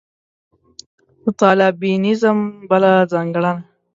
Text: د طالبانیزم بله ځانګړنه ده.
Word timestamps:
د 1.23 1.25
طالبانیزم 1.41 2.37
بله 2.69 2.91
ځانګړنه 3.11 3.51
ده. 3.55 3.61